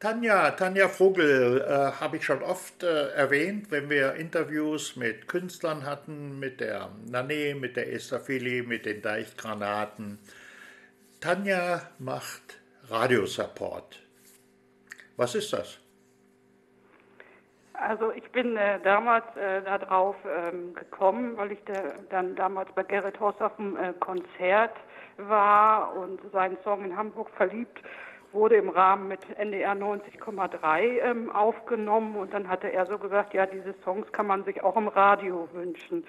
[0.00, 5.84] Tanja, Tanja Vogel äh, habe ich schon oft äh, erwähnt, wenn wir Interviews mit Künstlern
[5.84, 10.18] hatten, mit der Nane, mit der Esther Fili, mit den Deichgranaten.
[11.20, 14.02] Tanja macht Radiosupport.
[15.18, 15.78] Was ist das?
[17.74, 21.74] Also ich bin äh, damals äh, darauf ähm, gekommen, weil ich da,
[22.08, 24.76] dann damals bei Gerrit Horst auf dem äh, Konzert
[25.18, 27.82] war und seinen Song in Hamburg verliebt
[28.32, 33.46] wurde im Rahmen mit NDR 90,3 ähm, aufgenommen und dann hatte er so gesagt, ja,
[33.46, 36.04] diese Songs kann man sich auch im Radio wünschen.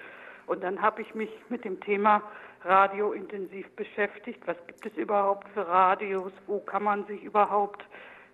[0.46, 2.22] Und dann habe ich mich mit dem Thema
[2.64, 4.40] Radio intensiv beschäftigt.
[4.46, 6.32] Was gibt es überhaupt für Radios?
[6.46, 7.84] Wo kann man sich überhaupt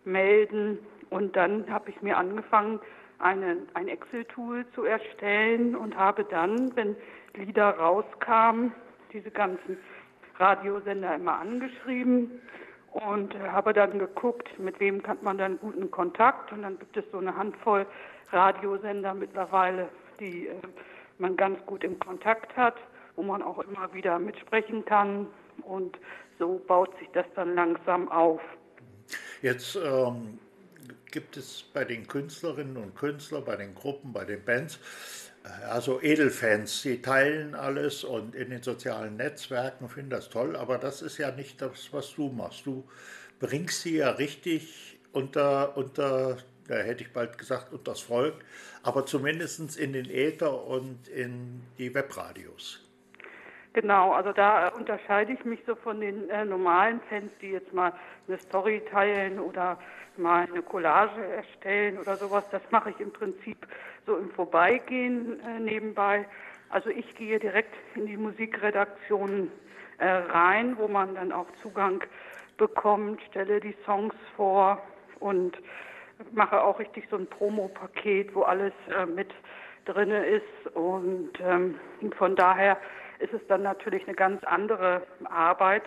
[0.05, 0.79] melden?
[1.11, 2.81] Und dann habe ich mir angefangen,
[3.19, 6.97] eine, ein Excel-Tool zu erstellen und habe dann, wenn
[7.35, 8.73] Lieder rauskamen,
[9.13, 9.79] diese ganzen
[10.39, 12.41] Radiosender immer angeschrieben
[12.93, 16.53] und habe dann geguckt, mit wem hat man dann guten Kontakt.
[16.53, 17.87] Und dann gibt es so eine Handvoll
[18.31, 19.89] Radiosender mittlerweile,
[20.21, 20.55] die äh,
[21.19, 22.77] man ganz gut im Kontakt hat,
[23.17, 25.27] wo man auch immer wieder mitsprechen kann.
[25.63, 25.99] Und
[26.39, 28.41] so baut sich das dann langsam auf.
[29.43, 30.39] Jetzt ähm,
[31.11, 34.79] gibt es bei den Künstlerinnen und Künstlern, bei den Gruppen, bei den Bands,
[35.69, 41.03] also Edelfans, die teilen alles und in den sozialen Netzwerken finden das toll, aber das
[41.03, 42.67] ist ja nicht das, was du machst.
[42.67, 42.89] Du
[43.39, 48.45] bringst sie ja richtig unter, unter da hätte ich bald gesagt, unter das Volk,
[48.83, 52.88] aber zumindest in den Äther und in die Webradios.
[53.75, 57.93] Genau, also da unterscheide ich mich so von den äh, normalen Fans, die jetzt mal
[58.27, 59.79] eine Story teilen oder
[60.17, 62.45] mal eine Collage erstellen oder sowas.
[62.51, 63.67] Das mache ich im Prinzip
[64.07, 66.27] so im Vorbeigehen äh, nebenbei.
[66.71, 69.51] Also ich gehe direkt in die Musikredaktion
[69.99, 72.03] äh, rein, wo man dann auch Zugang
[72.57, 74.83] bekommt, stelle die Songs vor
[75.21, 75.59] und
[76.33, 79.31] mache auch richtig so ein Promo-Paket, wo alles äh, mit
[79.85, 80.75] drin ist.
[80.75, 81.79] Und ähm,
[82.17, 82.77] von daher
[83.19, 85.83] ist es dann natürlich eine ganz andere Arbeit,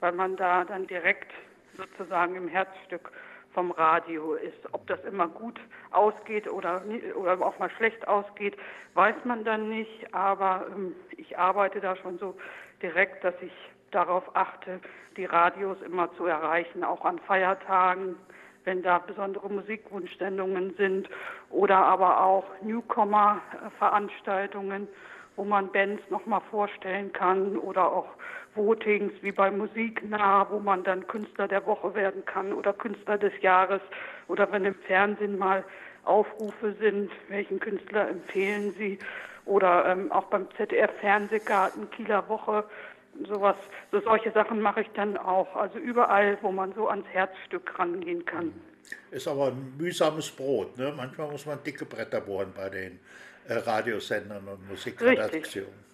[0.00, 1.32] weil man da dann direkt
[1.76, 3.10] sozusagen im Herzstück
[3.52, 4.58] vom Radio ist.
[4.72, 5.60] Ob das immer gut
[5.92, 6.82] ausgeht oder,
[7.14, 8.56] oder auch mal schlecht ausgeht,
[8.94, 10.12] weiß man dann nicht.
[10.12, 12.36] Aber ähm, ich arbeite da schon so
[12.82, 13.52] direkt, dass ich
[13.92, 14.80] darauf achte,
[15.16, 18.16] die Radios immer zu erreichen, auch an Feiertagen,
[18.64, 21.08] wenn da besondere Musikwunschsendungen sind
[21.50, 24.88] oder aber auch Newcomer-Veranstaltungen,
[25.36, 28.08] wo man Bands nochmal vorstellen kann oder auch
[28.54, 33.32] Votings wie bei Musiknah, wo man dann Künstler der Woche werden kann oder Künstler des
[33.42, 33.80] Jahres
[34.28, 35.64] oder wenn im Fernsehen mal
[36.04, 38.98] Aufrufe sind, welchen Künstler empfehlen Sie
[39.46, 42.64] oder ähm, auch beim ZDF Fernsehgarten Kieler Woche
[43.28, 43.56] sowas,
[43.92, 45.54] so solche Sachen mache ich dann auch.
[45.56, 48.52] Also überall, wo man so ans Herzstück rangehen kann.
[49.10, 50.76] Ist aber ein mühsames Brot.
[50.76, 50.92] Ne?
[50.96, 53.00] Manchmal muss man dicke Bretter bohren bei den
[53.48, 55.84] Radiosendern und Musikredaktionen.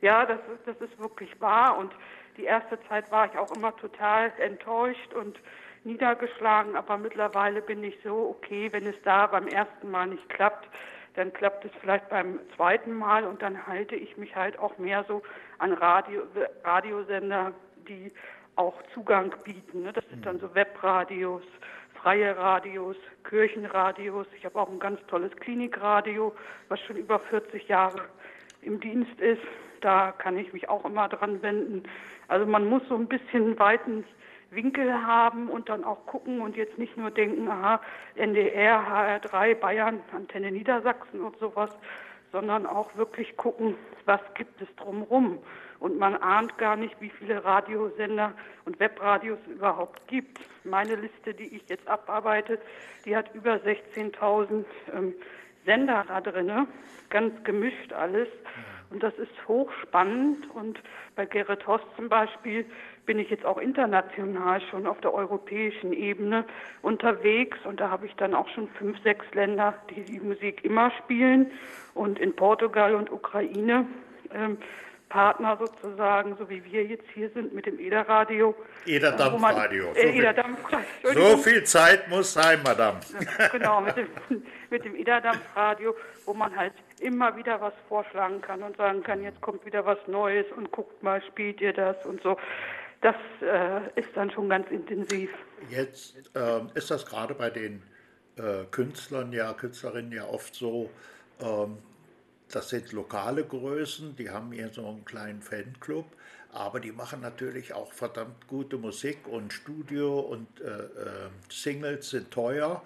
[0.00, 1.76] Ja, das ist, das ist wirklich wahr.
[1.78, 1.92] Und
[2.36, 5.38] die erste Zeit war ich auch immer total enttäuscht und
[5.84, 6.76] niedergeschlagen.
[6.76, 10.68] Aber mittlerweile bin ich so, okay, wenn es da beim ersten Mal nicht klappt,
[11.14, 15.04] dann klappt es vielleicht beim zweiten Mal und dann halte ich mich halt auch mehr
[15.08, 15.22] so
[15.58, 16.22] an Radio,
[16.64, 17.52] Radiosender,
[17.88, 18.12] die
[18.56, 19.82] auch Zugang bieten.
[19.82, 19.92] Ne?
[19.92, 21.42] Das sind dann so Webradios,
[22.02, 24.26] freie Radios, Kirchenradios.
[24.36, 26.34] Ich habe auch ein ganz tolles Klinikradio,
[26.68, 28.00] was schon über 40 Jahre
[28.62, 29.42] im Dienst ist.
[29.80, 31.82] Da kann ich mich auch immer dran wenden.
[32.28, 34.04] Also man muss so ein bisschen weiten
[34.50, 37.80] Winkel haben und dann auch gucken und jetzt nicht nur denken, aha,
[38.16, 41.70] NDR, HR3, Bayern, Antenne Niedersachsen und sowas,
[42.32, 45.38] sondern auch wirklich gucken, was gibt es drumherum.
[45.80, 48.34] Und man ahnt gar nicht, wie viele Radiosender
[48.66, 50.38] und Webradios es überhaupt gibt.
[50.62, 52.58] Meine Liste, die ich jetzt abarbeite,
[53.06, 54.64] die hat über 16.000
[54.94, 55.14] ähm,
[55.64, 56.66] Sender da drin,
[57.08, 58.28] ganz gemischt alles.
[58.90, 60.50] Und das ist hochspannend.
[60.54, 60.80] Und
[61.14, 62.66] bei Gerrit Host zum Beispiel
[63.06, 66.44] bin ich jetzt auch international schon auf der europäischen Ebene
[66.82, 67.58] unterwegs.
[67.64, 71.52] Und da habe ich dann auch schon fünf, sechs Länder, die die Musik immer spielen.
[71.94, 73.86] Und in Portugal und Ukraine
[74.34, 74.58] ähm,
[75.10, 78.54] Partner sozusagen, so wie wir jetzt hier sind mit dem EDA-Radio.
[78.86, 79.92] EDA-Dampfradio.
[79.92, 81.12] Äh, EDA-Dampfradio.
[81.12, 83.00] So viel Zeit muss sein, Madame.
[83.52, 84.06] genau, mit dem,
[84.70, 89.40] mit dem EDA-Dampfradio, wo man halt immer wieder was vorschlagen kann und sagen kann, jetzt
[89.40, 92.38] kommt wieder was Neues und guckt mal, spielt ihr das und so.
[93.02, 95.30] Das äh, ist dann schon ganz intensiv.
[95.68, 97.82] Jetzt äh, ist das gerade bei den
[98.36, 100.90] äh, Künstlern, ja, Künstlerinnen ja oft so,
[101.40, 101.78] ähm,
[102.52, 106.06] das sind lokale Größen, die haben hier so einen kleinen Fanclub.
[106.52, 112.30] aber die machen natürlich auch verdammt gute Musik und Studio und äh, äh, Singles sind
[112.30, 112.82] teuer.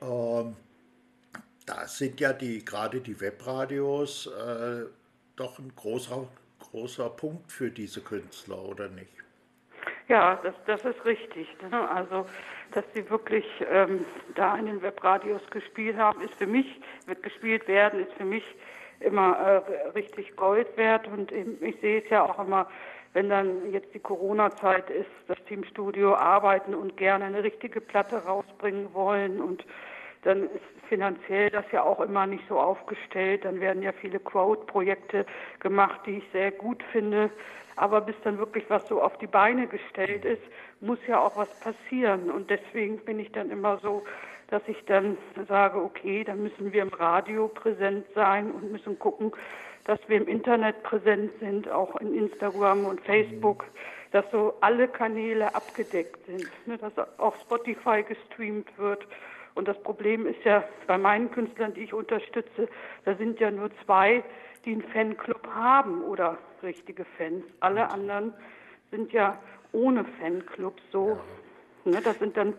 [0.00, 0.54] Ähm,
[1.66, 4.86] da sind ja die gerade die Webradios äh,
[5.36, 6.28] doch ein großer,
[6.60, 9.12] großer Punkt für diese Künstler, oder nicht?
[10.08, 11.48] Ja, das, das ist richtig.
[11.70, 11.90] Ne?
[11.90, 12.26] Also,
[12.72, 17.68] dass sie wirklich ähm, da in den Webradios gespielt haben, ist für mich, wird gespielt
[17.68, 18.44] werden, ist für mich
[19.00, 21.08] immer äh, richtig Gold wert.
[21.08, 22.66] Und ich sehe es ja auch immer,
[23.14, 28.92] wenn dann jetzt die Corona-Zeit ist, das Teamstudio arbeiten und gerne eine richtige Platte rausbringen
[28.92, 29.64] wollen und
[30.22, 33.44] dann ist finanziell das ja auch immer nicht so aufgestellt.
[33.44, 35.24] Dann werden ja viele Quote-Projekte
[35.60, 37.30] gemacht, die ich sehr gut finde.
[37.76, 40.42] Aber bis dann wirklich was so auf die Beine gestellt ist,
[40.80, 42.30] muss ja auch was passieren.
[42.30, 44.02] Und deswegen bin ich dann immer so,
[44.48, 45.16] dass ich dann
[45.46, 49.32] sage, okay, dann müssen wir im Radio präsent sein und müssen gucken,
[49.84, 53.64] dass wir im Internet präsent sind, auch in Instagram und Facebook,
[54.10, 59.06] dass so alle Kanäle abgedeckt sind, ne, dass auch Spotify gestreamt wird
[59.58, 62.68] und das Problem ist ja bei meinen Künstlern, die ich unterstütze,
[63.04, 64.22] da sind ja nur zwei,
[64.64, 67.44] die einen Fanclub haben oder richtige Fans.
[67.58, 68.32] Alle anderen
[68.92, 69.36] sind ja
[69.72, 71.18] ohne Fanclub so.
[71.84, 72.54] Ne, das sind dann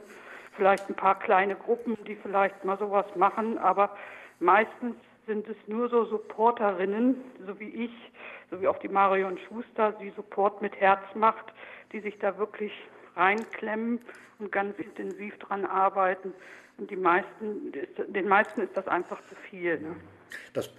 [0.60, 3.96] vielleicht ein paar kleine Gruppen, die vielleicht mal sowas machen, aber
[4.40, 4.96] meistens
[5.26, 7.16] sind es nur so Supporterinnen,
[7.48, 8.12] so wie ich,
[8.52, 11.46] so wie auch die Marion Schuster, die Support mit Herz macht,
[11.94, 12.74] die sich da wirklich
[13.16, 14.02] reinklemmen
[14.40, 16.34] und ganz intensiv dran arbeiten.
[16.78, 17.72] Und die meisten,
[18.08, 19.80] den meisten ist das einfach zu viel.
[19.80, 19.96] Ne?
[20.54, 20.74] Das,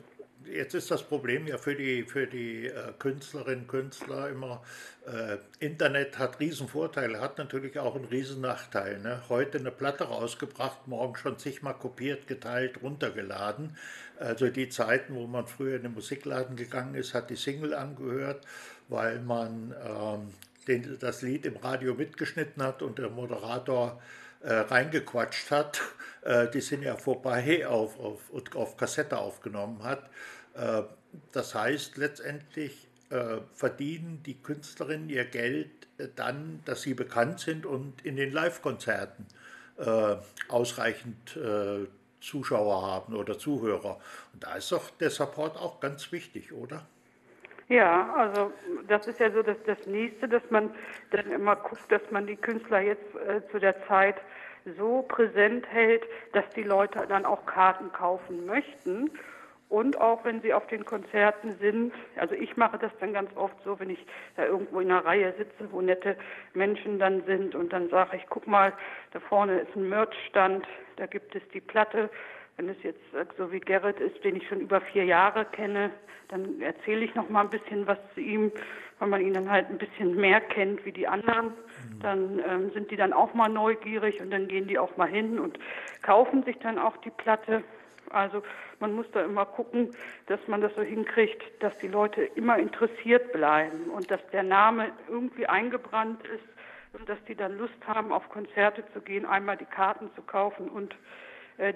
[0.44, 4.62] jetzt ist das Problem ja für die, für die äh, Künstlerinnen und Künstler immer,
[5.06, 9.00] äh, Internet hat Riesenvorteile, hat natürlich auch einen Riesennachteil.
[9.00, 9.22] Ne?
[9.28, 13.76] Heute eine Platte rausgebracht, morgen schon zigmal kopiert, geteilt, runtergeladen.
[14.18, 18.46] Also die Zeiten, wo man früher in den Musikladen gegangen ist, hat die Single angehört,
[18.88, 20.34] weil man ähm,
[20.68, 24.00] den, das Lied im Radio mitgeschnitten hat und der Moderator
[24.42, 25.80] äh, reingequatscht hat,
[26.22, 30.10] äh, die sind ja vorbei auf, auf, auf Kassette aufgenommen hat.
[30.54, 30.82] Äh,
[31.32, 37.66] das heißt, letztendlich äh, verdienen die Künstlerinnen ihr Geld äh, dann, dass sie bekannt sind
[37.66, 39.26] und in den Live-Konzerten
[39.78, 40.16] äh,
[40.48, 41.38] ausreichend
[42.20, 43.98] Zuschauer haben oder Zuhörer.
[44.32, 46.86] Und da ist doch der Support auch ganz wichtig, oder?
[47.70, 48.52] Ja, also
[48.88, 50.70] das ist ja so das, das Nächste, dass man
[51.12, 54.16] dann immer guckt, dass man die Künstler jetzt äh, zu der Zeit
[54.78, 59.10] so präsent hält, dass die Leute dann auch Karten kaufen möchten.
[59.68, 63.54] Und auch wenn sie auf den Konzerten sind, also ich mache das dann ganz oft
[63.64, 64.04] so, wenn ich
[64.34, 66.16] da irgendwo in einer Reihe sitze, wo nette
[66.54, 68.72] Menschen dann sind und dann sage ich, guck mal,
[69.12, 70.66] da vorne ist ein Merchstand,
[70.96, 72.10] da gibt es die Platte
[72.60, 73.00] wenn es jetzt
[73.38, 75.90] so wie Gerrit ist, den ich schon über vier Jahre kenne,
[76.28, 78.52] dann erzähle ich noch mal ein bisschen was zu ihm,
[79.00, 81.46] weil man ihn dann halt ein bisschen mehr kennt wie die anderen.
[81.46, 82.00] Mhm.
[82.00, 85.40] Dann ähm, sind die dann auch mal neugierig und dann gehen die auch mal hin
[85.40, 85.58] und
[86.02, 87.64] kaufen sich dann auch die Platte.
[88.10, 88.42] Also
[88.78, 89.90] man muss da immer gucken,
[90.26, 94.90] dass man das so hinkriegt, dass die Leute immer interessiert bleiben und dass der Name
[95.08, 96.44] irgendwie eingebrannt ist
[96.92, 100.68] und dass die dann Lust haben, auf Konzerte zu gehen, einmal die Karten zu kaufen
[100.68, 100.94] und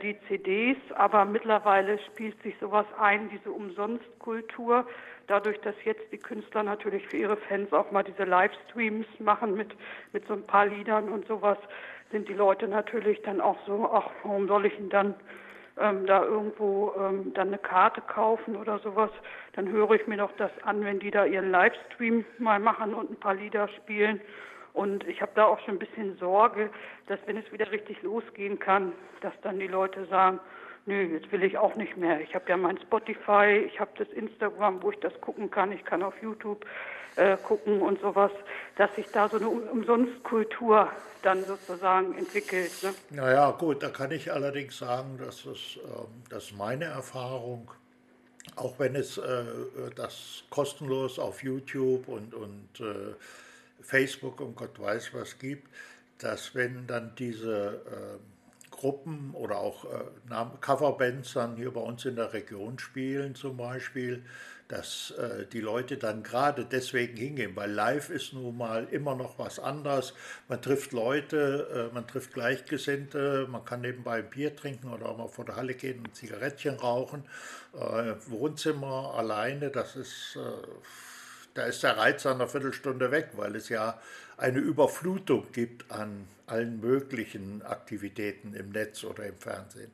[0.03, 4.87] die CDs, aber mittlerweile spielt sich sowas ein, diese Umsonstkultur,
[5.27, 9.75] dadurch, dass jetzt die Künstler natürlich für ihre Fans auch mal diese Livestreams machen mit,
[10.13, 11.59] mit so ein paar Liedern und sowas,
[12.11, 15.15] sind die Leute natürlich dann auch so, ach, warum soll ich denn dann
[15.79, 19.11] ähm, da irgendwo ähm, dann eine Karte kaufen oder sowas,
[19.53, 23.11] dann höre ich mir doch das an, wenn die da ihren Livestream mal machen und
[23.11, 24.21] ein paar Lieder spielen
[24.75, 26.69] und ich habe da auch schon ein bisschen Sorge,
[27.07, 30.41] dass wenn es wieder richtig losgehen kann, dass dann die Leute sagen,
[30.85, 32.21] nö, jetzt will ich auch nicht mehr.
[32.21, 35.85] Ich habe ja mein Spotify, ich habe das Instagram, wo ich das gucken kann, ich
[35.85, 36.67] kann auf YouTube
[37.15, 38.33] äh, gucken und sowas,
[38.77, 40.91] dass sich da so eine Umsonstkultur
[41.23, 42.73] dann sozusagen entwickelt.
[42.83, 42.95] Ne?
[43.11, 45.81] Naja, gut, da kann ich allerdings sagen, dass es, äh,
[46.31, 47.71] das ist meine Erfahrung,
[48.57, 49.45] auch wenn es äh,
[49.95, 53.15] das kostenlos auf YouTube und, und äh,
[53.85, 55.69] Facebook und Gott weiß was gibt,
[56.19, 62.17] dass wenn dann diese äh, Gruppen oder auch äh, Coverbands dann hier bei uns in
[62.17, 64.25] der Region spielen zum Beispiel,
[64.69, 69.39] dass äh, die Leute dann gerade deswegen hingehen, weil live ist nun mal immer noch
[69.39, 70.15] was anderes.
[70.49, 75.19] Man trifft Leute, äh, man trifft Gleichgesinnte, man kann nebenbei ein Bier trinken oder auch
[75.19, 77.25] mal vor der Halle gehen und Zigarettchen rauchen.
[77.75, 80.41] Äh, Wohnzimmer alleine, das ist äh,
[81.55, 83.99] da ist der Reiz an einer Viertelstunde weg, weil es ja
[84.37, 89.91] eine Überflutung gibt an allen möglichen Aktivitäten im Netz oder im Fernsehen.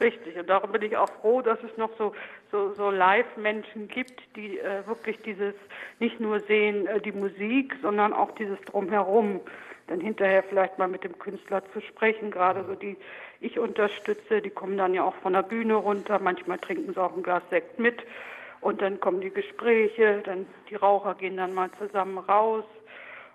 [0.00, 2.12] Richtig, und darum bin ich auch froh, dass es noch so,
[2.50, 5.54] so, so Live-Menschen gibt, die äh, wirklich dieses
[6.00, 9.40] nicht nur sehen, äh, die Musik, sondern auch dieses Drumherum,
[9.86, 12.96] dann hinterher vielleicht mal mit dem Künstler zu sprechen, gerade so die
[13.40, 17.16] ich unterstütze, die kommen dann ja auch von der Bühne runter, manchmal trinken sie auch
[17.16, 18.02] ein Glas Sekt mit
[18.62, 22.64] und dann kommen die Gespräche, dann die Raucher gehen dann mal zusammen raus.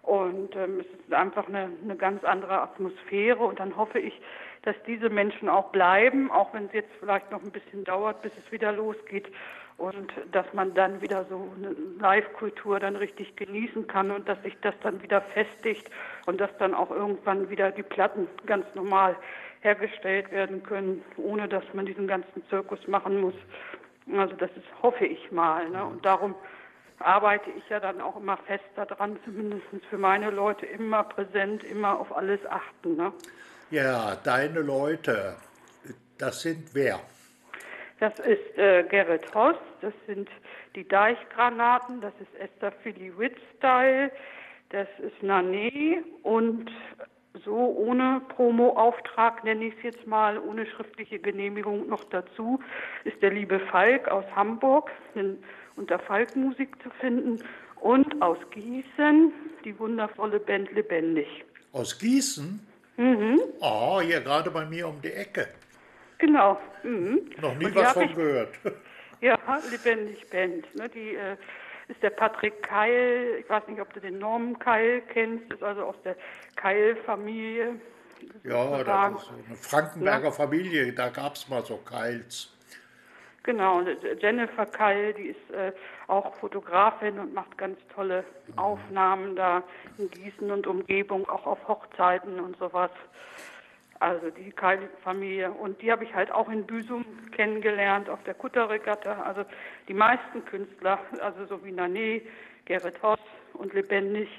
[0.02, 3.44] Und ähm, es ist einfach eine, eine ganz andere Atmosphäre.
[3.44, 4.20] Und dann hoffe ich,
[4.64, 8.32] dass diese Menschen auch bleiben, auch wenn es jetzt vielleicht noch ein bisschen dauert, bis
[8.38, 9.28] es wieder losgeht.
[9.76, 14.56] Und dass man dann wieder so eine Live-Kultur dann richtig genießen kann und dass sich
[14.62, 15.92] das dann wieder festigt
[16.26, 19.18] und dass dann auch irgendwann wieder die Platten ganz normal
[19.60, 23.36] hergestellt werden können, ohne dass man diesen ganzen Zirkus machen muss.
[24.16, 25.70] Also das ist, hoffe ich mal.
[25.70, 25.84] Ne?
[25.84, 26.36] Und darum
[27.00, 32.00] arbeite ich ja dann auch immer fest daran, zumindest für meine Leute immer präsent, immer
[32.00, 32.96] auf alles achten.
[32.96, 33.14] Ne?
[33.70, 35.36] Ja, deine Leute,
[36.18, 37.00] das sind wer?
[38.00, 40.30] Das ist äh, Gerrit Hoss, das sind
[40.76, 44.12] die Deichgranaten, das ist Esther Philly Witt-Style,
[44.70, 46.70] das ist Nane und
[47.46, 52.60] so ohne Promo-Auftrag, nenne ich es jetzt mal, ohne schriftliche Genehmigung noch dazu,
[53.04, 55.38] ist der liebe Falk aus Hamburg in,
[55.76, 57.44] unter Falk-Musik zu finden
[57.82, 59.32] und aus Gießen
[59.64, 61.28] die wundervolle Band Lebendig.
[61.74, 62.60] Aus Gießen?
[62.98, 63.40] Mhm.
[63.60, 65.48] Oh, hier gerade bei mir um die Ecke.
[66.18, 66.60] Genau.
[66.84, 67.30] Mhm.
[67.40, 68.56] Noch nie was von gehört.
[69.20, 69.40] Ja,
[69.72, 70.76] lebendig Band.
[70.76, 71.38] Ne, die äh,
[71.88, 73.38] ist der Patrick Keil.
[73.40, 75.52] Ich weiß nicht, ob du den Norman Keil kennst.
[75.52, 76.16] Ist also aus der
[76.56, 77.80] Keil-Familie.
[78.44, 80.32] Ja, das ist eine Frankenberger ja.
[80.32, 80.94] Familie.
[80.94, 82.54] Da gab es mal so Keils.
[83.44, 83.82] Genau,
[84.20, 85.72] Jennifer Keil, die ist äh,
[86.08, 88.26] auch Fotografin und macht ganz tolle
[88.58, 89.64] Aufnahmen da
[89.98, 92.92] in Gießen und Umgebung, auch auf Hochzeiten und sowas.
[94.00, 95.52] Also die Keil-Familie.
[95.52, 99.24] Und die habe ich halt auch in Büsum kennengelernt, auf der Kutterregatta.
[99.24, 99.44] Also
[99.88, 102.22] die meisten Künstler, also so wie Nané,
[102.66, 103.20] Gerrit Hoss
[103.54, 104.30] und Lebendig,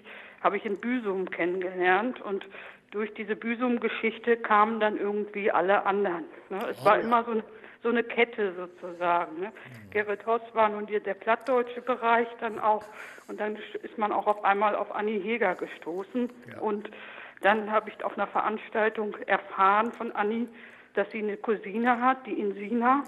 [0.43, 2.21] habe ich in Büsum kennengelernt.
[2.21, 2.47] Und
[2.91, 6.25] durch diese Büsum-Geschichte kamen dann irgendwie alle anderen.
[6.51, 6.59] Ne?
[6.71, 7.05] Es oh, war ja.
[7.05, 7.45] immer so eine
[7.83, 9.41] so eine Kette sozusagen.
[9.41, 9.47] Ne?
[9.47, 9.91] Mhm.
[9.91, 12.85] Gerrit Hoss war nun der plattdeutsche Bereich dann auch
[13.29, 16.59] und dann ist man auch auf einmal auf Annie Heger gestoßen ja.
[16.61, 16.91] und
[17.41, 20.49] dann habe ich auf einer Veranstaltung erfahren von Annie,
[20.95, 23.05] dass sie eine Cousine hat, die Insina.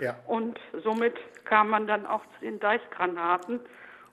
[0.00, 0.16] Ja.
[0.26, 3.60] Und somit kam man dann auch zu den Deichgranaten.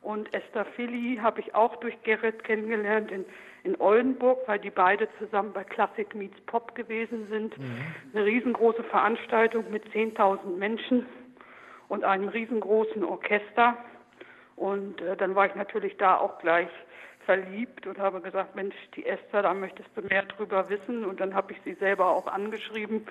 [0.02, 3.26] Und Esther Philly habe ich auch durch Gerrit kennengelernt in
[3.66, 7.58] in Oldenburg, weil die beide zusammen bei Classic Meets Pop gewesen sind.
[7.58, 7.78] Mhm.
[8.14, 11.06] Eine riesengroße Veranstaltung mit 10.000 Menschen
[11.90, 13.76] und einem riesengroßen Orchester.
[14.56, 16.70] Und äh, dann war ich natürlich da auch gleich
[17.26, 21.06] verliebt und habe gesagt, Mensch, die Esther, da möchtest du mehr drüber wissen.
[21.06, 23.06] Und dann habe ich sie selber auch angeschrieben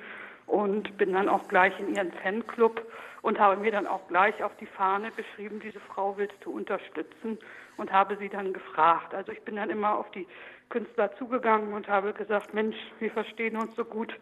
[0.47, 2.83] und bin dann auch gleich in ihren Fanclub
[3.23, 7.39] und habe mir dann auch gleich auf die Fahne geschrieben, diese Frau willst du unterstützen
[7.77, 9.15] und habe sie dann gefragt.
[9.15, 10.27] Also ich bin dann immer auf die
[10.69, 14.15] Künstler zugegangen und habe gesagt, Mensch, wir verstehen uns so gut,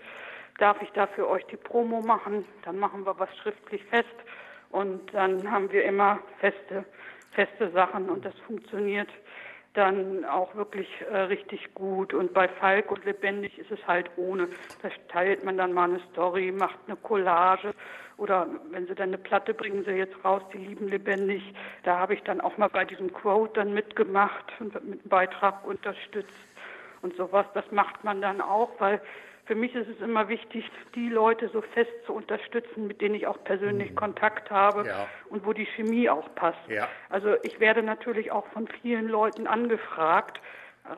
[0.58, 2.44] darf ich da für euch die Promo machen?
[2.64, 4.06] Dann machen wir was schriftlich fest
[4.70, 6.84] und dann haben wir immer feste,
[7.32, 9.08] feste Sachen und das funktioniert
[9.74, 12.12] dann auch wirklich äh, richtig gut.
[12.12, 14.48] Und bei Falk und Lebendig ist es halt ohne.
[14.82, 17.74] Da teilt man dann mal eine Story, macht eine Collage
[18.18, 21.42] oder wenn sie dann eine Platte bringen sie jetzt raus, die lieben lebendig.
[21.84, 25.66] Da habe ich dann auch mal bei diesem Quote dann mitgemacht und mit einem Beitrag
[25.66, 26.30] unterstützt
[27.00, 27.46] und sowas.
[27.54, 29.00] Das macht man dann auch, weil
[29.44, 33.26] für mich ist es immer wichtig, die Leute so fest zu unterstützen, mit denen ich
[33.26, 33.96] auch persönlich mhm.
[33.96, 35.08] Kontakt habe ja.
[35.30, 36.68] und wo die Chemie auch passt.
[36.68, 36.88] Ja.
[37.08, 40.40] Also ich werde natürlich auch von vielen Leuten angefragt,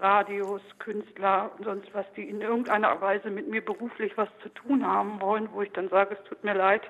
[0.00, 4.86] Radios, Künstler und sonst was, die in irgendeiner Weise mit mir beruflich was zu tun
[4.86, 6.82] haben wollen, wo ich dann sage, es tut mir leid,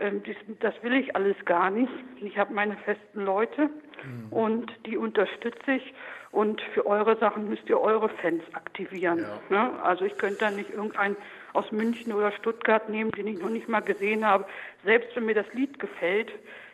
[0.00, 0.22] ähm,
[0.60, 1.92] das will ich alles gar nicht.
[2.20, 3.70] Ich habe meine festen Leute
[4.04, 4.32] mhm.
[4.32, 5.94] und die unterstütze ich.
[6.32, 9.26] Und für eure Sachen müsst ihr eure Fans aktivieren.
[9.50, 9.68] Ja.
[9.68, 9.82] Ne?
[9.82, 11.16] Also ich könnte dann nicht irgendeinen
[11.52, 14.46] aus München oder Stuttgart nehmen, den ich noch nicht mal gesehen habe.
[14.84, 16.32] Selbst wenn mir das Lied gefällt,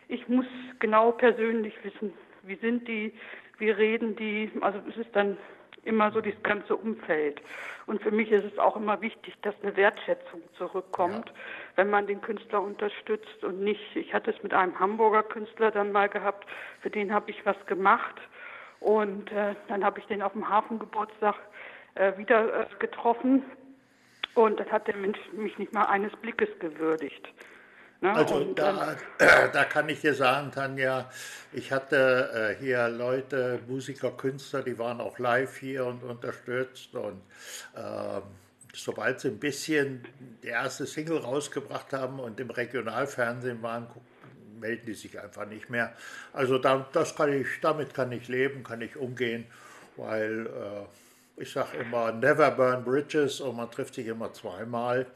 [0.09, 0.47] ich muss
[0.79, 3.13] genau persönlich wissen, wie sind die,
[3.59, 4.51] wie reden die.
[4.61, 5.39] Also es ist dann
[5.85, 7.41] immer so das ganze Umfeld.
[7.87, 11.35] Und für mich ist es auch immer wichtig, dass eine Wertschätzung zurückkommt, ja.
[11.77, 15.93] Wenn man den Künstler unterstützt und nicht, ich hatte es mit einem Hamburger Künstler dann
[15.93, 16.47] mal gehabt,
[16.81, 18.17] für den habe ich was gemacht
[18.81, 21.37] und äh, dann habe ich den auf dem Hafengeburtstag
[21.95, 23.43] äh, wieder äh, getroffen
[24.35, 27.29] und das hat der Mensch mich nicht mal eines Blickes gewürdigt.
[28.01, 28.13] Ne?
[28.13, 28.97] Also und, da,
[29.53, 31.11] da kann ich dir sagen, Tanja,
[31.53, 37.23] ich hatte äh, hier Leute, Musiker, Künstler, die waren auch live hier und unterstützt und
[37.77, 38.23] ähm,
[38.77, 40.07] sobald sie ein bisschen
[40.43, 43.87] die erste Single rausgebracht haben und im Regionalfernsehen waren,
[44.61, 45.95] melden die sich einfach nicht mehr.
[46.33, 49.47] Also da, das kann ich, damit kann ich leben, kann ich umgehen,
[49.97, 55.07] weil äh, ich sage immer, never burn bridges und man trifft sich immer zweimal.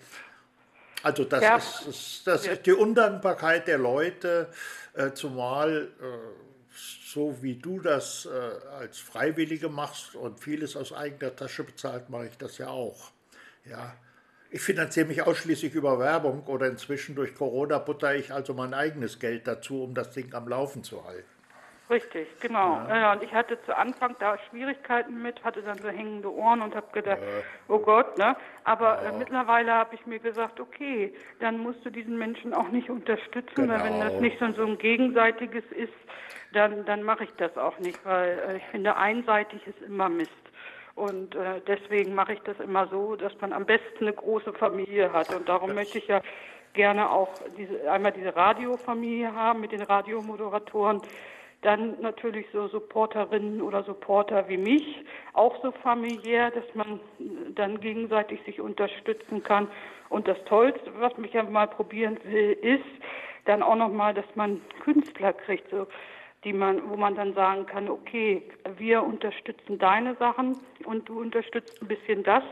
[1.03, 1.57] Also das, ja.
[1.57, 4.49] ist, ist, das ist die Undankbarkeit der Leute,
[4.95, 6.05] äh, zumal äh,
[7.13, 12.27] so wie du das äh, als Freiwillige machst und vieles aus eigener Tasche bezahlt, mache
[12.27, 13.13] ich das ja auch.
[13.65, 13.95] Ja.
[14.53, 19.21] Ich finanziere mich ausschließlich über Werbung oder inzwischen durch Corona butter ich also mein eigenes
[19.21, 21.29] Geld dazu, um das Ding am Laufen zu halten.
[21.91, 22.81] Richtig, genau.
[22.89, 22.97] Ja.
[22.97, 23.13] ja.
[23.13, 26.87] und ich hatte zu Anfang da Schwierigkeiten mit, hatte dann so hängende Ohren und habe
[26.93, 27.43] gedacht, ja.
[27.67, 28.37] oh Gott, ne?
[28.63, 29.11] Aber ja.
[29.11, 33.55] äh, mittlerweile habe ich mir gesagt, okay, dann musst du diesen Menschen auch nicht unterstützen,
[33.57, 33.75] genau.
[33.75, 34.21] weil wenn das genau.
[34.21, 35.93] nicht so, so ein gegenseitiges ist,
[36.53, 40.31] dann, dann mache ich das auch nicht, weil äh, ich finde, einseitig ist immer Mist.
[41.01, 45.11] Und äh, deswegen mache ich das immer so, dass man am besten eine große Familie
[45.11, 45.35] hat.
[45.35, 46.21] Und darum möchte ich ja
[46.75, 51.01] gerne auch diese, einmal diese Radiofamilie haben mit den Radiomoderatoren,
[51.63, 55.03] dann natürlich so Supporterinnen oder Supporter wie mich,
[55.33, 57.01] auch so familiär, dass man
[57.55, 59.69] dann gegenseitig sich unterstützen kann.
[60.11, 62.85] Und das Tollste, was mich ja mal probieren will, ist
[63.47, 65.87] dann auch nochmal, dass man Künstler kriegt, so,
[66.45, 68.43] die man, wo man dann sagen kann, okay,
[68.77, 72.45] wir unterstützen deine Sachen und du unterstützt ein bisschen das.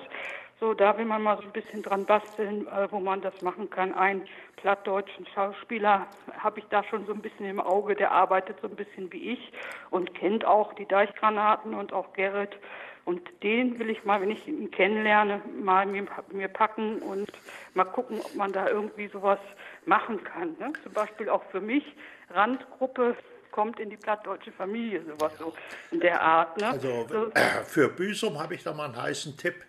[0.60, 3.70] So, da will man mal so ein bisschen dran basteln, äh, wo man das machen
[3.70, 3.94] kann.
[3.94, 4.22] Ein
[4.56, 8.74] plattdeutschen Schauspieler habe ich da schon so ein bisschen im Auge, der arbeitet so ein
[8.74, 9.52] bisschen wie ich
[9.90, 12.58] und kennt auch die Deichgranaten und auch Gerrit.
[13.04, 17.30] Und den will ich mal, wenn ich ihn kennenlerne, mal mir, mir packen und
[17.74, 19.38] mal gucken, ob man da irgendwie sowas
[19.86, 20.56] machen kann.
[20.58, 20.72] Ne?
[20.82, 21.84] Zum Beispiel auch für mich,
[22.30, 23.16] Randgruppe
[23.58, 25.52] kommt in die plattdeutsche Familie, sowas so
[25.90, 26.56] in der Art.
[26.58, 26.68] Ne?
[26.68, 27.32] Also so.
[27.66, 29.64] für Büsum habe ich da mal einen heißen Tipp.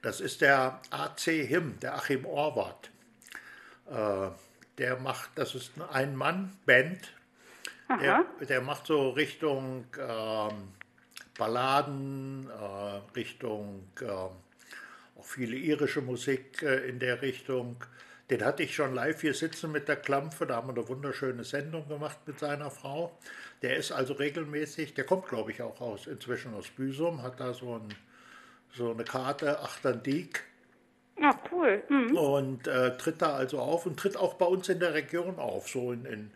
[0.00, 2.90] Das ist der AC Him, der Achim Orwart.
[3.90, 4.30] Äh,
[4.78, 7.12] der macht, das ist eine Ein-Mann-Band.
[8.00, 10.68] Der, der, macht so Richtung ähm,
[11.36, 14.32] Balladen, äh, Richtung äh, auch
[15.20, 17.84] viele irische Musik äh, in der Richtung.
[18.30, 21.42] Den hatte ich schon live hier sitzen mit der Klampfe, da haben wir eine wunderschöne
[21.42, 23.18] Sendung gemacht mit seiner Frau.
[23.62, 27.52] Der ist also regelmäßig, der kommt glaube ich auch aus, inzwischen aus Büsum, hat da
[27.52, 27.94] so ein
[28.72, 30.44] so eine Karte Achterndiek.
[31.20, 31.82] Ja, cool.
[31.88, 32.16] Mhm.
[32.16, 35.68] Und äh, tritt da also auf und tritt auch bei uns in der Region auf,
[35.68, 36.30] so in, in,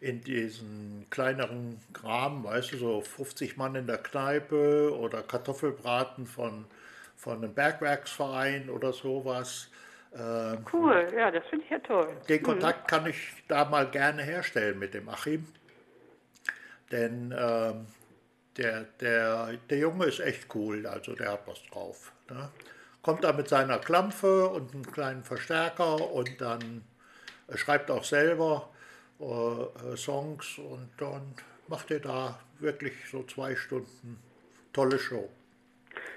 [0.00, 6.66] in diesen kleineren Graben, weißt du, so 50 Mann in der Kneipe oder Kartoffelbraten von,
[7.16, 9.70] von einem Bergwerksverein oder sowas.
[10.12, 12.08] Äh, cool, ja, das finde ich ja toll.
[12.28, 12.44] Den mhm.
[12.44, 15.46] Kontakt kann ich da mal gerne herstellen mit dem Achim.
[16.90, 17.74] Denn äh,
[18.56, 22.12] der, der, der Junge ist echt cool, also der hat was drauf.
[22.30, 22.50] Ne?
[23.02, 26.82] Kommt da mit seiner Klampfe und einem kleinen Verstärker und dann
[27.48, 28.68] er schreibt auch selber
[29.20, 31.34] äh, Songs und dann
[31.66, 34.22] macht er da wirklich so zwei Stunden
[34.72, 35.30] tolle Show.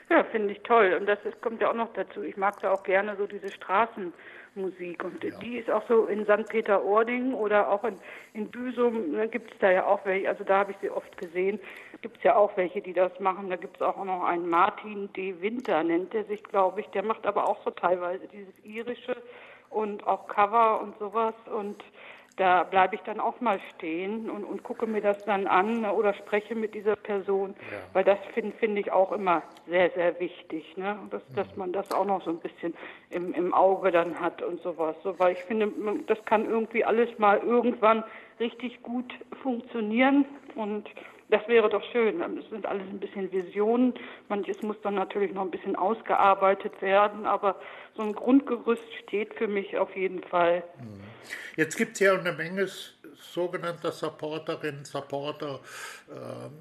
[0.10, 0.98] Ja, finde ich toll.
[1.00, 2.22] Und das ist, kommt ja auch noch dazu.
[2.24, 4.14] Ich mag da auch gerne so diese Straßen.
[4.56, 5.04] Musik.
[5.04, 5.38] Und ja.
[5.40, 6.50] die ist auch so in St.
[6.50, 7.96] Peter-Ording oder auch in,
[8.34, 11.18] in Büsum, ne, gibt es da ja auch welche, also da habe ich sie oft
[11.18, 11.60] gesehen,
[12.02, 13.50] gibt es ja auch welche, die das machen.
[13.50, 15.42] Da gibt es auch noch einen Martin D.
[15.42, 16.88] Winter, nennt er sich, glaube ich.
[16.88, 19.16] Der macht aber auch so teilweise dieses irische
[19.70, 21.36] und auch Cover und sowas.
[21.46, 21.82] Und
[22.42, 25.94] da bleibe ich dann auch mal stehen und, und gucke mir das dann an ne,
[25.94, 27.78] oder spreche mit dieser Person, ja.
[27.94, 30.98] weil das finde find ich auch immer sehr, sehr wichtig, ne?
[31.12, 31.36] dass, mhm.
[31.36, 32.74] dass man das auch noch so ein bisschen
[33.12, 34.96] im, im Auge dann hat und sowas.
[35.04, 35.72] So, weil ich finde,
[36.08, 38.04] das kann irgendwie alles mal irgendwann
[38.40, 40.26] richtig gut funktionieren
[40.56, 40.90] und
[41.32, 42.22] das wäre doch schön.
[42.38, 43.94] Es sind alles ein bisschen Visionen.
[44.28, 47.60] Manches muss dann natürlich noch ein bisschen ausgearbeitet werden, aber
[47.96, 50.64] so ein Grundgerüst steht für mich auf jeden Fall.
[50.78, 51.02] Mhm.
[51.56, 52.68] Jetzt gibt es ja eine Menge
[53.16, 55.60] sogenannter Supporterinnen, Supporter,
[56.10, 56.52] ähm,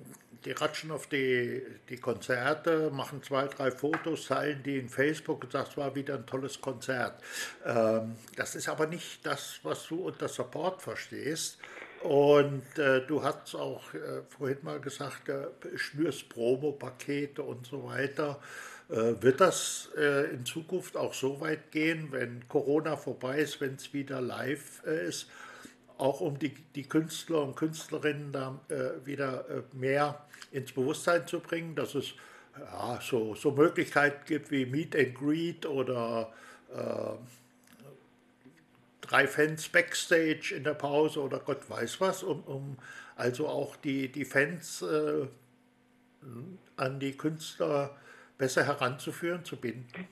[0.45, 5.53] die ratschen auf die, die Konzerte, machen zwei, drei Fotos, teilen die in Facebook und
[5.53, 7.21] sagen, es war wieder ein tolles Konzert.
[7.67, 11.59] Ähm, das ist aber nicht das, was du unter Support verstehst.
[12.03, 18.41] Und äh, du hast auch äh, vorhin mal gesagt, äh, schnürst Promo-Pakete und so weiter.
[18.91, 23.75] Äh, wird das äh, in Zukunft auch so weit gehen, wenn Corona vorbei ist, wenn
[23.75, 25.29] es wieder live äh, ist,
[25.97, 28.59] auch um die, die Künstler und Künstlerinnen da
[29.05, 32.15] wieder mehr ins Bewusstsein zu bringen, dass es
[32.59, 36.33] ja, so, so Möglichkeiten gibt wie Meet and Greet oder
[39.11, 42.77] drei Fans Backstage in der Pause oder Gott weiß was, um, um
[43.17, 45.27] also auch die, die Fans äh,
[46.77, 47.97] an die Künstler
[48.39, 50.07] besser heranzuführen, zu binden.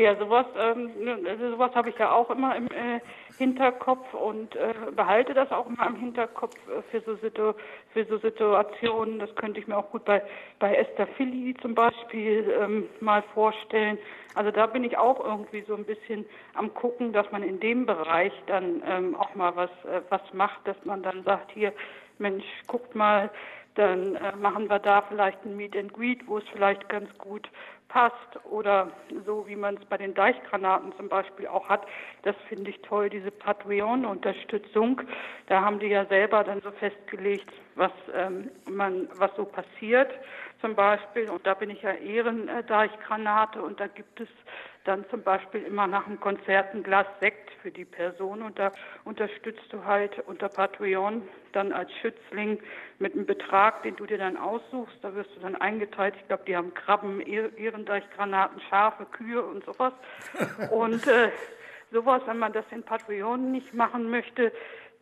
[0.00, 0.90] Ja, sowas, ähm,
[1.28, 3.00] also sowas habe ich ja auch immer im äh,
[3.36, 7.52] Hinterkopf und äh, behalte das auch immer im Hinterkopf äh, für, so Situ
[7.92, 9.18] für so Situationen.
[9.18, 10.22] Das könnte ich mir auch gut bei,
[10.58, 13.98] bei Esther Philly zum Beispiel ähm, mal vorstellen.
[14.34, 17.84] Also da bin ich auch irgendwie so ein bisschen am gucken, dass man in dem
[17.84, 21.74] Bereich dann ähm, auch mal was, äh, was macht, dass man dann sagt, hier,
[22.16, 23.28] Mensch, guckt mal,
[23.74, 27.50] dann äh, machen wir da vielleicht ein Meet and Greet, wo es vielleicht ganz gut
[27.90, 28.90] passt oder
[29.26, 31.86] so wie man es bei den Deichgranaten zum Beispiel auch hat.
[32.22, 35.02] Das finde ich toll, diese Patreon-Unterstützung.
[35.48, 40.10] Da haben die ja selber dann so festgelegt, was ähm, man, was so passiert
[40.60, 41.28] zum Beispiel.
[41.30, 44.28] Und da bin ich ja Ehrendeichgranate und da gibt es
[44.84, 48.72] dann zum Beispiel immer nach dem Konzert ein Glas Sekt für die Person und da
[49.04, 51.22] unterstützt du halt unter Patreon
[51.52, 52.58] dann als Schützling
[52.98, 54.96] mit einem Betrag, den du dir dann aussuchst.
[55.02, 56.14] Da wirst du dann eingeteilt.
[56.16, 57.20] Ich glaube, die haben Krabben,
[57.80, 59.92] Ehrendeichgranaten, Schafe, Kühe und sowas.
[60.70, 61.30] und äh,
[61.92, 64.52] sowas, wenn man das in Patreon nicht machen möchte,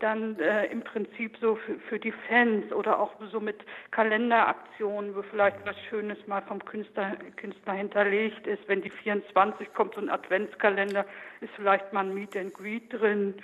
[0.00, 3.56] dann äh, im Prinzip so für, für die Fans oder auch so mit
[3.90, 8.62] Kalenderaktionen, wo vielleicht was Schönes mal vom Künstler, Künstler hinterlegt ist.
[8.68, 11.04] Wenn die 24 kommt, so ein Adventskalender,
[11.40, 13.34] ist vielleicht mal ein Meet and Greet drin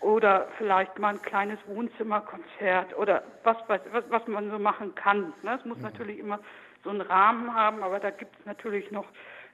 [0.00, 5.32] oder vielleicht mal ein kleines Wohnzimmerkonzert oder was, was, was man so machen kann.
[5.42, 5.56] Ne?
[5.58, 5.84] Es muss mhm.
[5.84, 6.40] natürlich immer
[6.84, 9.06] so einen Rahmen haben, aber da gibt es natürlich noch,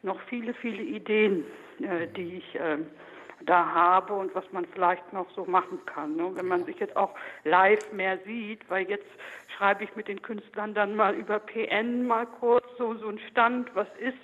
[0.03, 1.45] noch viele, viele Ideen,
[1.81, 2.79] äh, die ich äh,
[3.47, 6.17] da habe und was man vielleicht noch so machen kann.
[6.17, 6.31] Ne?
[6.35, 7.15] Wenn man sich jetzt auch
[7.45, 9.07] live mehr sieht, weil jetzt
[9.57, 13.75] schreibe ich mit den Künstlern dann mal über PN mal kurz so, so ein Stand,
[13.75, 14.19] was ist.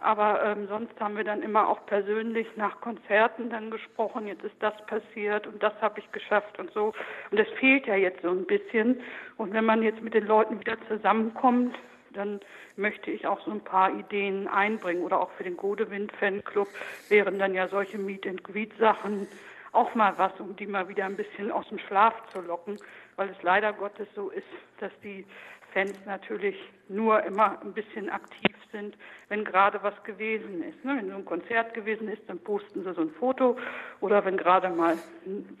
[0.00, 4.56] Aber ähm, sonst haben wir dann immer auch persönlich nach Konzerten dann gesprochen, jetzt ist
[4.58, 6.92] das passiert und das habe ich geschafft und so.
[7.30, 9.00] Und das fehlt ja jetzt so ein bisschen.
[9.36, 11.76] Und wenn man jetzt mit den Leuten wieder zusammenkommt,
[12.12, 12.40] dann
[12.76, 15.02] möchte ich auch so ein paar Ideen einbringen.
[15.02, 16.68] Oder auch für den Godewind Fanclub
[17.08, 19.26] wären dann ja solche Meet and Greet Sachen
[19.72, 22.78] auch mal was, um die mal wieder ein bisschen aus dem Schlaf zu locken,
[23.16, 24.46] weil es leider Gottes so ist,
[24.78, 25.24] dass die
[25.72, 26.56] Fans natürlich
[26.88, 28.96] nur immer ein bisschen aktiv sind,
[29.28, 30.84] wenn gerade was gewesen ist.
[30.84, 30.96] Ne?
[30.98, 33.56] Wenn so ein Konzert gewesen ist, dann posten sie so ein Foto
[34.00, 34.98] oder wenn gerade mal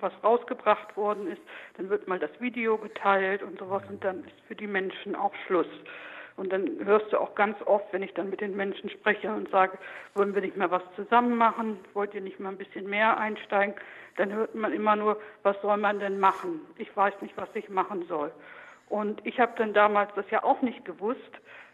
[0.00, 1.42] was rausgebracht worden ist,
[1.76, 5.34] dann wird mal das Video geteilt und sowas und dann ist für die Menschen auch
[5.46, 5.68] Schluss.
[6.36, 9.50] Und dann hörst du auch ganz oft, wenn ich dann mit den Menschen spreche und
[9.50, 9.78] sage,
[10.14, 11.78] wollen wir nicht mal was zusammen machen?
[11.94, 13.74] Wollt ihr nicht mal ein bisschen mehr einsteigen?
[14.16, 16.60] Dann hört man immer nur, was soll man denn machen?
[16.78, 18.32] Ich weiß nicht, was ich machen soll.
[18.88, 21.20] Und ich habe dann damals das ja auch nicht gewusst,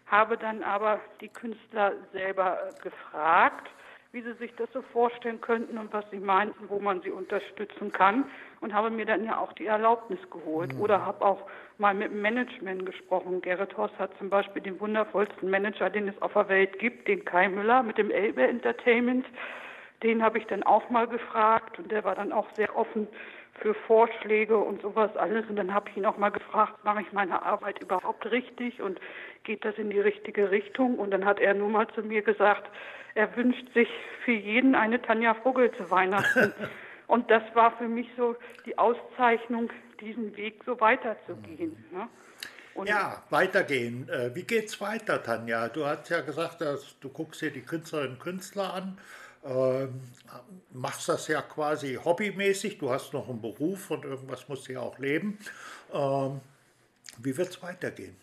[0.06, 3.68] habe dann aber die Künstler selber gefragt,
[4.12, 7.92] wie sie sich das so vorstellen könnten und was sie meinten, wo man sie unterstützen
[7.92, 8.24] kann
[8.60, 10.80] und habe mir dann ja auch die Erlaubnis geholt mhm.
[10.80, 11.42] oder habe auch
[11.76, 13.42] mal mit dem Management gesprochen.
[13.42, 17.24] Gerrit Horst hat zum Beispiel den wundervollsten Manager, den es auf der Welt gibt, den
[17.24, 19.26] Kai Müller mit dem Elbe Entertainment.
[20.02, 23.08] Den habe ich dann auch mal gefragt und der war dann auch sehr offen
[23.60, 25.48] für Vorschläge und sowas alles.
[25.48, 29.00] Und dann habe ich ihn auch mal gefragt, mache ich meine Arbeit überhaupt richtig und
[29.44, 30.98] geht das in die richtige Richtung?
[30.98, 32.70] Und dann hat er nur mal zu mir gesagt,
[33.14, 33.88] er wünscht sich
[34.24, 36.52] für jeden eine Tanja Vogel zu Weihnachten.
[37.06, 41.84] und das war für mich so die Auszeichnung, diesen Weg so weiterzugehen.
[41.92, 42.08] Ne?
[42.86, 44.08] ja, weitergehen.
[44.08, 45.68] Äh, wie geht's weiter, Tanja?
[45.68, 48.98] Du hast ja gesagt, dass du guckst dir die Künstlerinnen und Künstler an,
[50.72, 52.78] machst das ja quasi hobbymäßig.
[52.78, 55.38] Du hast noch einen Beruf und irgendwas musst du ja auch leben.
[55.92, 56.40] Ähm,
[57.18, 58.16] wie wird es weitergehen?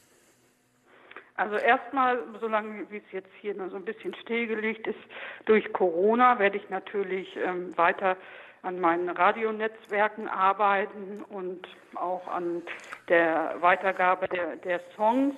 [1.38, 4.99] Also erstmal, solange wie es jetzt hier nur so ein bisschen stillgelegt ist,
[5.45, 8.15] durch Corona werde ich natürlich ähm, weiter
[8.62, 12.63] an meinen Radionetzwerken arbeiten und auch an
[13.10, 15.36] der Weitergabe der, der Songs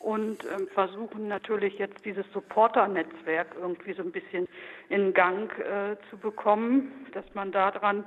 [0.00, 4.48] und ähm, versuchen natürlich jetzt dieses Supporter-Netzwerk irgendwie so ein bisschen
[4.88, 8.04] in Gang äh, zu bekommen, dass man daran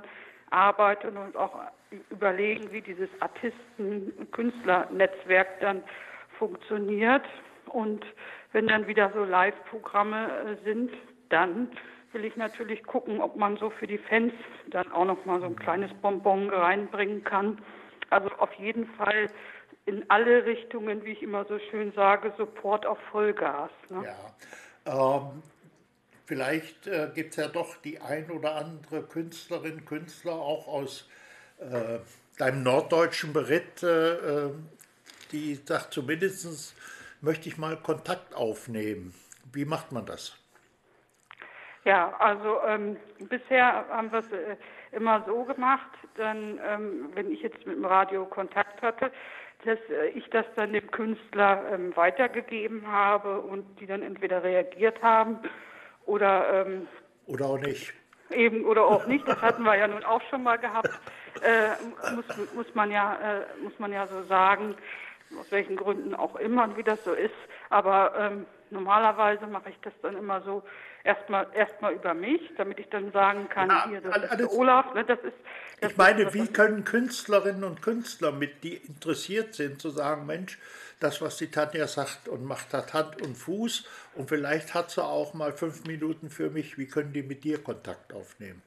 [0.50, 1.60] arbeitet und auch
[2.10, 5.84] überlegen, wie dieses Artisten-Künstler-Netzwerk dann
[6.38, 7.24] funktioniert.
[7.66, 8.04] Und
[8.52, 10.90] wenn dann wieder so Live-Programme äh, sind,
[11.28, 11.68] dann
[12.12, 14.32] will ich natürlich gucken, ob man so für die Fans
[14.68, 17.58] dann auch noch mal so ein kleines Bonbon reinbringen kann.
[18.10, 19.28] Also auf jeden Fall
[19.86, 23.70] in alle Richtungen, wie ich immer so schön sage, Support auf Vollgas.
[23.90, 24.04] Ne?
[24.86, 25.16] Ja.
[25.16, 25.42] Ähm,
[26.24, 31.08] vielleicht äh, gibt es ja doch die ein oder andere Künstlerin, Künstler auch aus
[31.58, 31.98] äh,
[32.38, 34.50] deinem norddeutschen Beritt, äh,
[35.32, 36.74] die sagt, zumindest
[37.20, 39.14] möchte ich mal Kontakt aufnehmen.
[39.52, 40.38] Wie macht man das?
[41.84, 42.96] Ja, also ähm,
[43.28, 44.56] bisher haben wir es äh,
[44.92, 49.10] immer so gemacht, dann, ähm, wenn ich jetzt mit dem Radio Kontakt hatte,
[49.64, 55.02] dass äh, ich das dann dem Künstler ähm, weitergegeben habe und die dann entweder reagiert
[55.02, 55.38] haben
[56.06, 56.86] oder ähm,
[57.26, 57.92] Oder auch nicht.
[58.30, 60.88] Eben oder auch nicht, das hatten wir ja nun auch schon mal gehabt.
[61.42, 62.24] Äh, muss,
[62.54, 64.74] muss, man ja, äh, muss man ja so sagen,
[65.38, 67.34] aus welchen Gründen auch immer, wie das so ist.
[67.70, 70.62] Aber ähm, normalerweise mache ich das dann immer so
[71.04, 74.94] erstmal erstmal über mich, damit ich dann sagen kann, ja, hier, das alles, ist Olaf,
[74.94, 75.36] ne, das ist.
[75.80, 80.26] Das ich meine, ist, wie können Künstlerinnen und Künstler, mit die interessiert sind, zu sagen,
[80.26, 80.58] Mensch,
[81.00, 85.04] das, was die Tanja sagt und macht, hat Hand und Fuß und vielleicht hat sie
[85.04, 86.78] auch mal fünf Minuten für mich.
[86.78, 88.62] Wie können die mit dir Kontakt aufnehmen?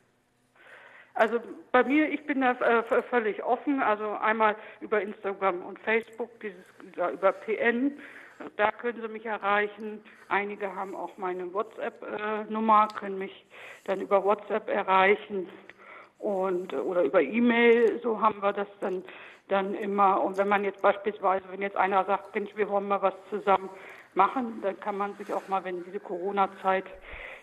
[1.15, 1.39] Also
[1.71, 3.81] bei mir, ich bin da äh, völlig offen.
[3.81, 7.97] Also einmal über Instagram und Facebook, dieses, über PN.
[8.55, 10.03] Da können Sie mich erreichen.
[10.29, 13.45] Einige haben auch meine WhatsApp-Nummer, können mich
[13.85, 15.49] dann über WhatsApp erreichen
[16.19, 17.99] und oder über E-Mail.
[18.01, 19.03] So haben wir das dann
[19.47, 20.21] dann immer.
[20.21, 23.69] Und wenn man jetzt beispielsweise, wenn jetzt einer sagt, Mensch, wir wollen mal was zusammen
[24.13, 26.85] machen, dann kann man sich auch mal, wenn diese Corona-Zeit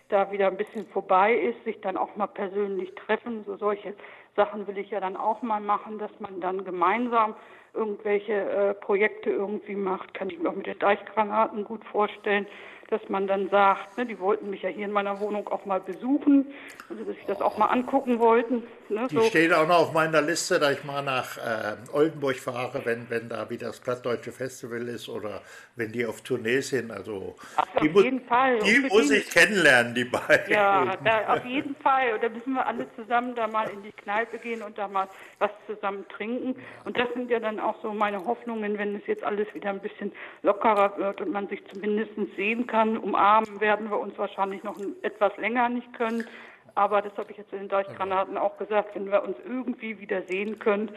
[0.09, 3.43] da wieder ein bisschen vorbei ist, sich dann auch mal persönlich treffen.
[3.45, 3.95] So solche
[4.35, 7.35] Sachen will ich ja dann auch mal machen, dass man dann gemeinsam
[7.75, 10.13] irgendwelche äh, Projekte irgendwie macht.
[10.13, 12.47] Kann ich mir auch mit den Deichgranaten gut vorstellen
[12.89, 15.79] dass man dann sagt, ne, die wollten mich ja hier in meiner Wohnung auch mal
[15.79, 16.53] besuchen,
[16.89, 18.63] also dass sie das auch mal angucken wollten.
[18.89, 19.21] Ne, die so.
[19.23, 23.29] steht auch noch auf meiner Liste, da ich mal nach äh, Oldenburg fahre, wenn, wenn
[23.29, 25.41] da wieder das Plattdeutsche Festival ist oder
[25.75, 26.91] wenn die auf Tournee sind.
[26.91, 28.59] Also Ach, die, auf jeden Fall.
[28.59, 30.53] die muss ich kennenlernen, die beiden.
[30.53, 32.13] Ja, da, auf jeden Fall.
[32.13, 35.07] Und da müssen wir alle zusammen da mal in die Kneipe gehen und da mal
[35.39, 36.55] was zusammen trinken.
[36.83, 39.79] Und das sind ja dann auch so meine Hoffnungen, wenn es jetzt alles wieder ein
[39.79, 40.11] bisschen
[40.43, 42.97] lockerer wird und man sich zumindest sehen kann kann.
[42.97, 46.27] Umarmen werden wir uns wahrscheinlich noch etwas länger nicht können.
[46.75, 50.23] Aber das habe ich jetzt in den Deichgranaten auch gesagt, wenn wir uns irgendwie wieder
[50.23, 50.91] sehen können,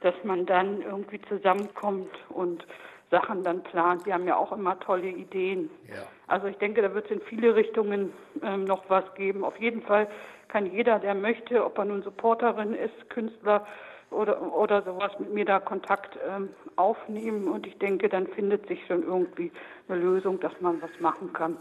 [0.00, 2.66] dass man dann irgendwie zusammenkommt und
[3.12, 4.06] Sachen dann plant.
[4.06, 5.70] Die haben ja auch immer tolle Ideen.
[5.88, 6.02] Ja.
[6.26, 8.12] Also ich denke, da wird es in viele Richtungen
[8.42, 9.44] ähm, noch was geben.
[9.44, 10.08] Auf jeden Fall
[10.48, 13.66] kann jeder, der möchte, ob er nun Supporterin ist, Künstler
[14.10, 17.48] oder, oder sowas, mit mir da Kontakt ähm, aufnehmen.
[17.48, 19.52] Und ich denke, dann findet sich schon irgendwie
[19.88, 21.56] eine Lösung, dass man was machen kann.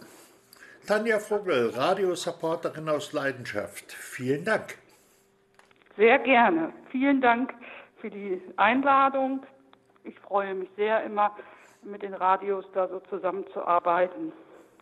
[0.88, 3.92] Tanja Vogel, Radiosupporterin aus Leidenschaft.
[3.92, 4.78] Vielen Dank.
[5.98, 6.74] Sehr gerne.
[6.90, 7.54] Vielen Dank
[7.98, 9.46] für die Einladung.
[10.04, 11.36] Ich freue mich sehr immer,
[11.84, 14.32] mit den Radios da so zusammenzuarbeiten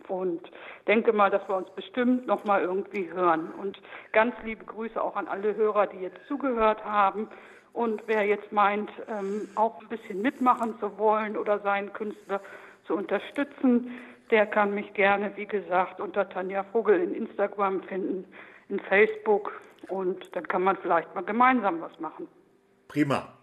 [0.08, 0.41] und
[0.88, 3.51] denke mal, dass wir uns bestimmt noch mal irgendwie hören.
[3.60, 3.80] Und
[4.13, 7.27] ganz liebe Grüße auch an alle Hörer, die jetzt zugehört haben.
[7.73, 12.41] Und wer jetzt meint, ähm, auch ein bisschen mitmachen zu wollen oder seinen Künstler
[12.86, 13.91] zu unterstützen,
[14.32, 18.25] der kann mich gerne, wie gesagt, unter Tanja Vogel in Instagram finden,
[18.69, 22.27] in Facebook und dann kann man vielleicht mal gemeinsam was machen.
[22.88, 23.37] Prima.